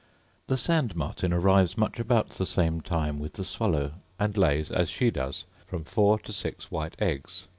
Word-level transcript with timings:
The 0.47 0.57
sand 0.57 0.95
martin 0.95 1.31
arrives 1.31 1.77
much 1.77 1.99
about 1.99 2.29
the 2.29 2.45
same 2.47 2.81
time 2.81 3.19
with 3.19 3.33
the 3.33 3.45
swallow, 3.45 3.91
and 4.19 4.35
lays, 4.35 4.71
as 4.71 4.89
she 4.89 5.11
does, 5.11 5.45
from 5.67 5.83
four 5.83 6.17
to 6.21 6.31
six 6.33 6.71
white 6.71 6.95
eggs. 6.99 7.47